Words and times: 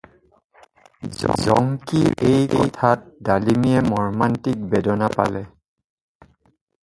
জংকিৰ 1.47 2.07
এই 2.29 2.47
কথাত 2.53 3.03
ডালিমীয়ে 3.27 3.83
মৰ্মান্তিক 3.91 4.63
বেদনা 4.71 5.11
পালে। 5.19 5.45